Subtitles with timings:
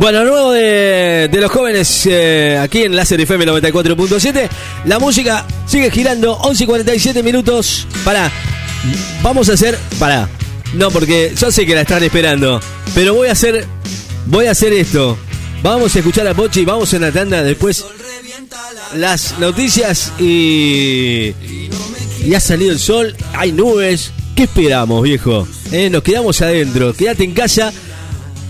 [0.00, 4.48] Bueno, nuevo de, los jóvenes eh, aquí en Láser FM 94.7.
[4.86, 7.86] La música sigue girando, 11 y 47 minutos.
[8.02, 8.32] Pará,
[9.22, 9.78] vamos a hacer.
[9.98, 10.26] Pará,
[10.72, 12.62] no, porque yo sé que la están esperando.
[12.94, 13.66] Pero voy a hacer.
[14.24, 15.18] Voy a hacer esto.
[15.62, 17.84] Vamos a escuchar a Pochi, vamos en la tanda después.
[18.96, 21.34] Las noticias y.
[22.24, 24.12] Y ha salido el sol, hay nubes.
[24.34, 25.46] ¿Qué esperamos, viejo?
[25.70, 26.94] Eh, nos quedamos adentro.
[26.94, 27.70] Quédate en casa.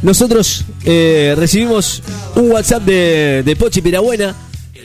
[0.02, 2.02] Nosotros eh, recibimos
[2.34, 4.34] un WhatsApp de, de Pochi Pirabuena.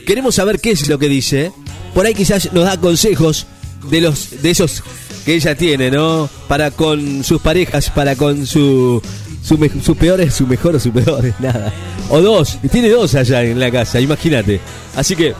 [0.06, 1.52] Queremos saber qué es lo que dice.
[1.94, 3.46] Por ahí quizás nos da consejos
[3.90, 4.82] de los de esos
[5.24, 6.28] que ella tiene, ¿no?
[6.48, 9.02] Para con sus parejas, para con su,
[9.42, 11.72] su me- sus peores, su mejor o sus peores, nada.
[12.10, 14.60] O dos, tiene dos allá en la casa, imagínate.
[14.94, 15.34] Así que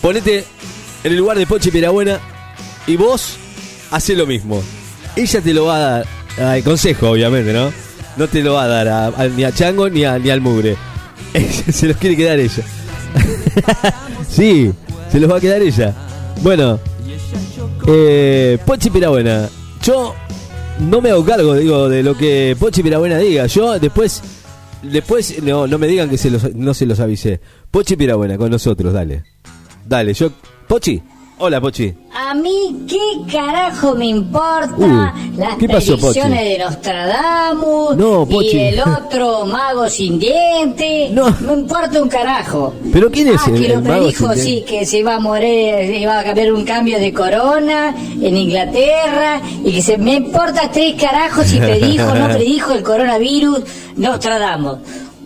[0.00, 0.44] ponete
[1.04, 2.18] en el lugar de Pochi Pirabuena
[2.86, 3.34] y vos
[3.90, 4.62] hace lo mismo.
[5.14, 6.06] Ella te lo va a dar,
[6.38, 7.70] ay, consejo obviamente, ¿no?
[8.18, 10.76] No te lo va a dar a- ni a Chango ni, a, ni al Mugre.
[11.70, 12.62] Se los quiere quedar ella.
[14.28, 14.72] sí,
[15.10, 15.94] se los va a quedar ella.
[16.42, 16.78] Bueno,
[17.86, 19.48] eh, Pochi Pirabuena,
[19.82, 20.14] yo
[20.80, 23.46] no me hago cargo, digo, de lo que Pochi Pirabuena diga.
[23.46, 24.22] Yo después,
[24.82, 27.40] después no, no me digan que se los, no se los avisé.
[27.70, 29.24] Pochi Pirabuena, con nosotros, dale.
[29.86, 30.30] Dale, yo...
[30.66, 31.00] Pochi,
[31.38, 31.94] hola Pochi.
[32.14, 32.98] A mí, ¿qué
[33.32, 36.48] carajo me importa Uh, las ¿qué pasó, predicciones Pochi?
[36.52, 38.56] de Nostradamus No, Pochi.
[38.56, 41.10] y el otro mago sin diente?
[41.12, 41.34] No.
[41.40, 42.74] me importa un carajo.
[42.92, 46.18] ¿Pero quién es Ah, el- que lo predijo, sí, que se iba a morir, iba
[46.18, 51.46] a haber un cambio de corona en Inglaterra y que se me importa tres carajos
[51.46, 53.60] si predijo o no predijo el coronavirus
[53.96, 54.78] Nostradamus.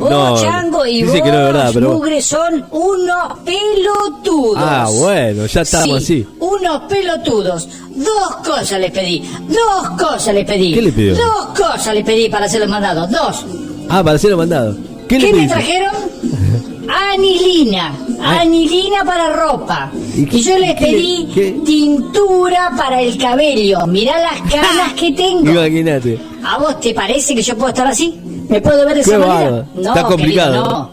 [0.03, 4.57] Vos, No, Chango, y vos, que no es verdad, pero- Mugre, son unos pelotudos.
[4.59, 6.27] Ah, bueno, ya estamos Sí, así.
[6.41, 7.69] unos pelotudos.
[7.91, 9.23] Dos cosas les pedí.
[9.49, 10.75] Dos cosas les pedí.
[10.75, 11.15] ¿Qué le pidió?
[11.15, 13.11] Dos cosas les pedí para hacer los mandados.
[13.11, 13.45] Dos.
[13.89, 14.77] Ah, para hacerlo mandado.
[15.09, 15.93] ¿Qué, ¿Qué, le me trajeron?
[17.13, 17.95] Anilina.
[18.21, 19.91] Anilina para ropa.
[20.17, 21.53] ¿Y Y, qué- yo les qué le- pedí qué?
[21.65, 23.87] tintura para el cabello.
[23.87, 25.51] Mirá las canas que tengo.
[25.51, 26.19] Imagínate.
[26.45, 28.19] ¿A vos te parece que yo puedo estar así?
[28.49, 29.51] ¿Me puedo ver de Qué esa manera?
[29.51, 29.67] bárbaro.
[29.81, 30.79] Está complicado, querido, ¿no?
[30.79, 30.91] no.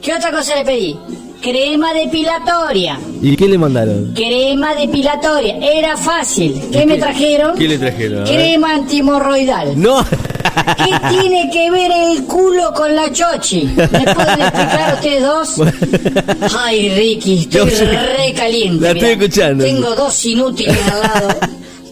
[0.00, 0.96] ¿Qué otra cosa le pedí?
[1.40, 2.98] Crema depilatoria.
[3.20, 4.12] ¿Y qué le mandaron?
[4.14, 5.56] Crema depilatoria.
[5.58, 6.60] Era fácil.
[6.72, 7.56] ¿Qué me trajeron?
[7.56, 8.22] qué le trajeron?
[8.22, 8.24] A.
[8.24, 9.80] Crema antimorroidal.
[9.80, 10.04] No.
[10.04, 13.64] ¿Qué tiene que ver el culo con la chochi?
[13.64, 15.54] ¿Me pueden explicar ustedes dos?
[16.58, 18.80] Ay, Ricky, estoy re caliente.
[18.82, 19.24] La estoy mirá.
[19.24, 19.64] escuchando.
[19.64, 21.28] Tengo dos inútiles al lado.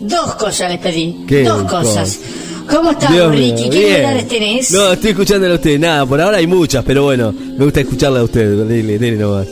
[0.01, 1.25] Dos cosas les pedí.
[1.27, 1.77] ¿Qué dos cosa?
[1.83, 2.19] cosas.
[2.19, 3.71] ¿Cómo estás, Dios mío, Ricky?
[3.71, 4.71] ¿Qué novedades tenés?
[4.73, 5.79] No, estoy escuchándolo a usted.
[5.79, 8.65] Nada, por ahora hay muchas, pero bueno, me gusta escucharla a usted.
[8.67, 9.47] Dele, dele nomás.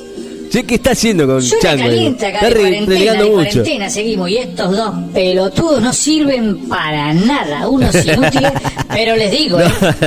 [0.51, 1.85] Che, ¿qué está haciendo con Yo Chango?
[1.85, 3.33] acá está de re- cuarentena, de mucho.
[3.35, 8.53] cuarentena seguimos y estos dos pelotudos no sirven para nada, unos inútiles,
[8.89, 9.65] pero les digo, ¿eh?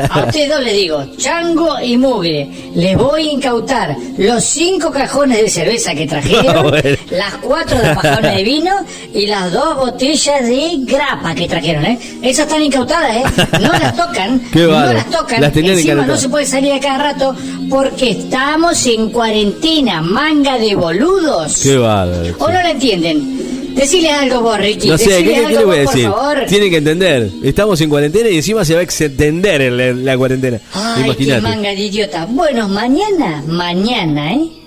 [0.09, 5.41] a ustedes dos les digo, Chango y Mugre, les voy a incautar los cinco cajones
[5.43, 6.97] de cerveza que trajeron, Bueno.
[7.11, 8.71] Las cuatro de pajones de vino
[9.13, 11.99] y las dos botellas de grapa que trajeron, ¿eh?
[12.21, 13.23] Esas están incautadas, ¿eh?
[13.61, 14.93] No las tocan, Qué no bárbaro.
[14.93, 17.35] las tocan, Las encima no se puede salir a cada rato
[17.69, 21.57] porque estamos en cuarentena, manga de boludos.
[21.61, 22.35] Qué bárbaro.
[22.39, 23.75] ¿O no lo entienden?
[23.75, 24.89] Decile algo vos, Ricky.
[24.89, 26.09] No sé, ¿qué, qué- le voy a decir?
[26.49, 27.29] Tienen que entender.
[27.41, 30.59] Estamos en cuarentena y encima se va a extender en la, la cuarentena.
[30.73, 32.25] Ay, qué manga de idiota.
[32.29, 34.60] Bueno, mañana, mañana, ¿eh?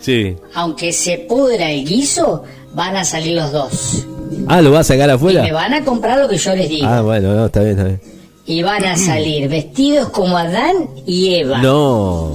[0.00, 0.36] Sí.
[0.54, 2.42] Aunque se pudra el guiso,
[2.74, 4.06] van a salir los dos.
[4.48, 5.52] Ah, ¿lo va a sacar Y me afuera?
[5.52, 6.86] van a comprar lo que yo les digo.
[6.86, 8.00] Ah, bueno, no, está bien, está bien.
[8.46, 11.58] Y van a salir vestidos como Adán y Eva.
[11.58, 12.32] No.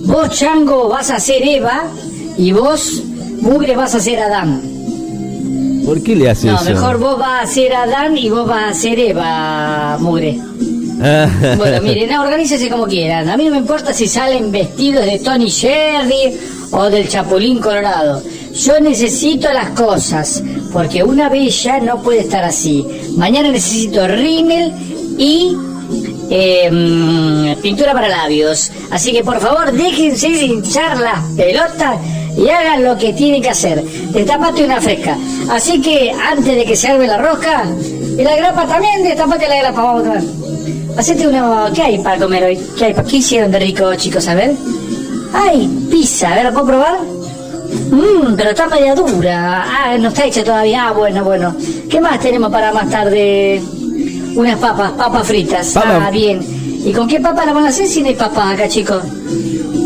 [0.00, 1.84] Vos, Chango, vas a ser Eva
[2.36, 3.02] y vos,
[3.40, 4.60] Mugre, vas a ser Adán.
[5.84, 6.64] ¿Por qué le hace No, eso?
[6.70, 10.36] mejor vos vas a ser Adán y vos vas a ser Eva, Mugre.
[11.56, 13.28] Bueno, miren, organícese como quieran.
[13.28, 16.38] A mí no me importa si salen vestidos de Tony Sherry
[16.70, 18.22] o del Chapulín Colorado.
[18.54, 20.42] Yo necesito las cosas,
[20.72, 22.84] porque una bella no puede estar así.
[23.16, 24.72] Mañana necesito rímel
[25.18, 25.54] y
[26.70, 28.72] mm, pintura para labios.
[28.90, 31.98] Así que por favor, déjense hinchar las pelotas
[32.38, 33.82] y hagan lo que tienen que hacer.
[33.84, 35.18] Destapate una fresca.
[35.50, 37.64] Así que antes de que se arme la rosca,
[38.18, 40.45] y la grapa también, destapate la grapa, vamos a tomar.
[40.96, 41.70] Hacete una...
[41.74, 42.58] ¿Qué hay para comer hoy?
[42.76, 42.94] ¿Qué hay?
[42.94, 44.26] ¿Qué hicieron de rico, chicos?
[44.28, 44.54] A ver.
[45.32, 46.32] ¡Ay, pizza!
[46.32, 46.98] A ver, ¿la puedo probar?
[47.90, 49.64] Mmm, pero está media dura.
[49.66, 50.88] Ah, no está hecha todavía.
[50.88, 51.54] Ah, bueno, bueno.
[51.90, 53.62] ¿Qué más tenemos para más tarde?
[54.34, 55.72] Unas papas, papas fritas.
[55.72, 56.06] Papa.
[56.06, 56.40] Ah, bien.
[56.84, 59.02] ¿Y con qué papa la van a hacer si no hay papas acá, chicos?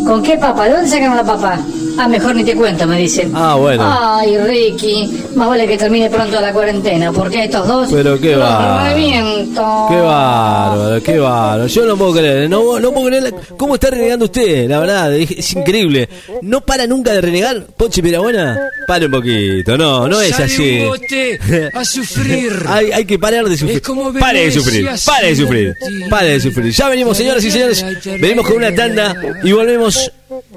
[0.07, 0.65] ¿Con qué papa?
[0.65, 1.59] ¿De dónde sacaron la papa?
[2.03, 3.31] Ah, mejor ni te cuento, me dicen.
[3.35, 3.85] Ah, bueno.
[3.87, 7.89] Ay, Ricky, más vale que termine pronto la cuarentena, porque estos dos.
[7.93, 8.89] Pero qué bárbaro.
[8.95, 9.87] reviento.
[9.91, 11.67] Qué bárbaro, qué bárbaro.
[11.67, 15.31] Yo no puedo creer, no, no puedo creer cómo está renegando usted, la verdad, es,
[15.31, 16.09] es increíble.
[16.41, 18.59] No para nunca de renegar, Pochi Pirabuena.
[18.87, 20.81] Pare un poquito, no, no es Sale así.
[20.81, 21.39] un bote
[21.75, 22.51] a sufrir.
[22.67, 23.77] Hay, hay que parar de sufrir.
[23.77, 25.75] Es como Pare de Venecia sufrir, pare de sufrir,
[26.09, 26.73] pare de sufrir.
[26.73, 27.85] Ya venimos, señoras y señores,
[28.19, 30.11] venimos con una tanda y volvemos.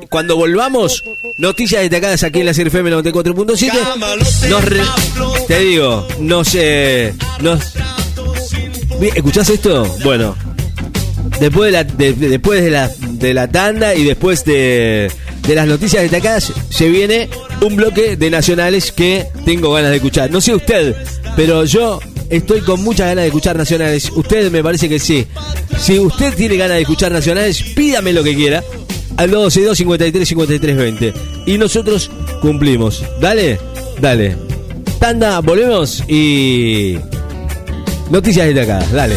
[0.10, 1.04] Cuando volvamos,
[1.38, 3.72] noticias destacadas aquí en la CRFM 94.7.
[4.50, 4.82] Nos re-
[5.48, 7.62] te digo, nos, eh, nos.
[9.16, 9.84] ¿Escuchás esto?
[10.04, 10.36] Bueno,
[11.40, 15.12] después de la, de- de- después de la, de la tanda y después de,
[15.48, 17.30] de las noticias destacadas, se viene
[17.62, 20.32] un bloque de nacionales que tengo ganas de escuchar.
[20.32, 20.96] No sé usted,
[21.36, 24.10] pero yo estoy con muchas ganas de escuchar nacionales.
[24.16, 25.26] Usted me parece que sí.
[25.80, 28.64] Si usted tiene ganas de escuchar nacionales, pídame lo que quiera.
[29.24, 31.14] Al 262 53 53 20.
[31.46, 32.12] Y nosotros
[32.42, 33.06] cumplimos.
[33.22, 33.58] Dale,
[34.02, 34.36] dale.
[35.00, 36.98] Tanda, volvemos y.
[38.10, 39.16] Noticias destacadas, dale.